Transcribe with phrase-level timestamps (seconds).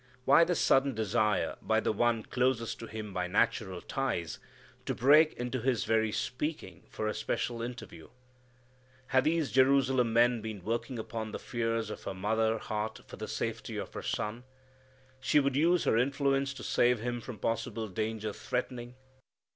[0.25, 4.39] Why this sudden desire by the one closest to Him by natural ties
[4.87, 8.09] to break into His very speaking for a special interview?
[9.09, 13.27] Had these Jerusalem men been working upon the fears of her mother heart for the
[13.27, 14.43] safety of her Son?
[15.19, 18.95] She would use her influence to save Him from possible danger threatening?